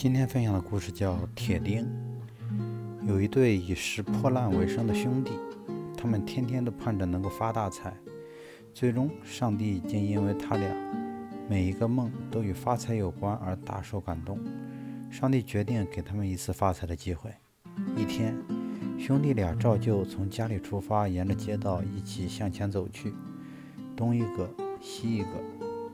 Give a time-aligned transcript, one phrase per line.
[0.00, 1.84] 今天分享的故事叫《铁钉》。
[3.08, 5.32] 有一对以拾破烂为生的兄弟，
[5.96, 7.92] 他们天天都盼着能够发大财。
[8.72, 10.72] 最终，上帝竟因为他俩
[11.50, 14.38] 每一个梦都与发财有关而大受感动。
[15.10, 17.34] 上帝决定给他们一次发财的机会。
[17.96, 18.36] 一天，
[19.00, 23.12] 兄弟俩照旧从家里出发，沿着街道一起向前走去。
[23.96, 24.48] 东一个，
[24.80, 25.28] 西一个，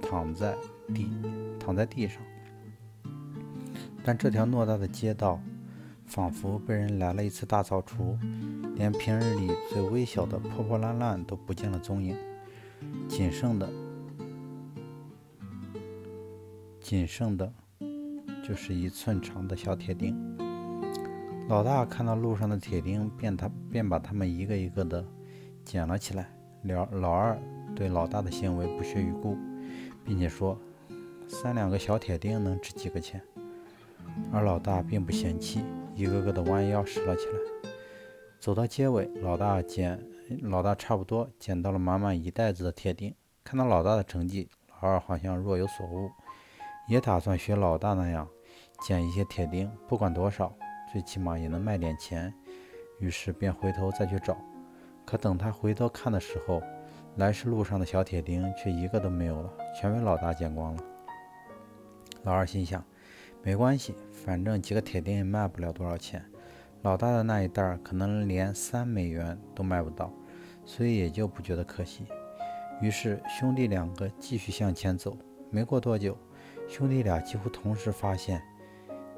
[0.03, 0.55] 躺在
[0.95, 1.09] 地，
[1.59, 2.21] 躺在地上。
[4.07, 5.41] 但这条偌大的街道，
[6.05, 8.19] 仿佛被人来了一次大扫除，
[8.75, 12.15] 连平日里最微小的破破烂烂都不见了踪影，
[13.09, 13.67] 仅剩的，
[16.83, 17.51] 仅剩的，
[18.47, 20.15] 就是一寸长的小铁钉。
[21.49, 25.03] 老大看到路上的铁钉，便他便把它们一个一个的
[25.65, 26.29] 捡了起来。
[26.63, 27.39] 老老二
[27.75, 29.37] 对老大的行为不屑一顾，
[30.05, 30.59] 并且说
[31.27, 33.23] ：“三两个小铁钉能值几个钱？”
[34.33, 37.71] 而老大并不嫌弃，一个个的弯腰拾了起来。
[38.41, 39.99] 走到街尾，老大捡，
[40.43, 43.15] 老大差不多捡到了满满一袋子的铁钉。
[43.43, 46.11] 看到老大的成绩，老二好像若有所悟，
[46.89, 48.29] 也打算学老大那样
[48.81, 50.55] 捡一些铁钉，不管多少，
[50.93, 52.33] 最起码也能卖点钱。
[53.01, 54.37] 于是便回头再去找。
[55.05, 56.63] 可等他回头看的时候，
[57.17, 60.83] 来时路上的小铁钉却一个都没有了，全被老大捡光了。
[62.23, 62.85] 老二心想。
[63.45, 66.25] 没关系，反正几个铁钉也卖不了多少钱。
[66.81, 70.11] 老大的那一袋可能连三美元都卖不到，
[70.65, 72.07] 所以也就不觉得可惜。
[72.81, 75.15] 于是兄弟两个继续向前走。
[75.51, 76.17] 没过多久，
[76.67, 78.43] 兄弟俩几乎同时发现，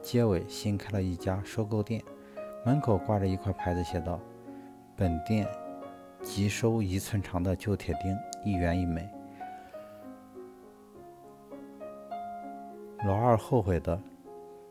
[0.03, 2.03] 街尾新开了一家收购店，
[2.65, 4.21] 门口挂着一块牌子，写道
[4.97, 5.47] ：“本店
[6.21, 9.09] 即收一寸长的旧铁钉，一元一枚。”
[13.07, 13.97] 老二后悔的。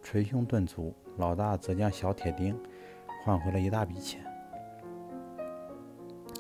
[0.06, 2.56] 捶胸顿足，老大则将小铁钉
[3.24, 4.24] 换回了一大笔钱。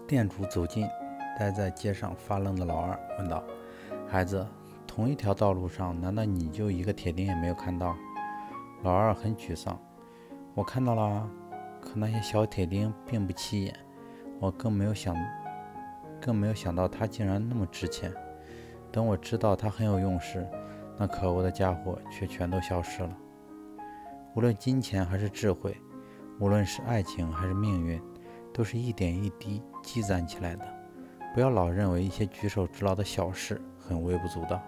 [0.08, 0.88] 店主走近，
[1.36, 3.44] 待在街上发愣的老二问道
[4.08, 4.46] ：“孩子，
[4.86, 7.98] 同一条道路上，难道你就一个铁钉也没有看到？”
[8.84, 9.80] 老二很沮丧
[10.54, 11.30] ：“我看到了啊，
[11.82, 13.76] 可那些小铁钉并不起眼，
[14.40, 15.16] 我更没有想，
[16.22, 18.14] 更没有想到它竟然那么值钱。
[18.92, 20.48] 等我知道它很有用时，
[21.00, 23.10] 那可恶的家伙却全都消失了。”
[24.36, 25.76] 无论金钱还是智慧，
[26.40, 28.02] 无论是爱情还是命运，
[28.54, 30.68] 都是一点一滴积攒起来的。
[31.34, 34.62] 不要老认为一些举手之劳的小事很微不足道。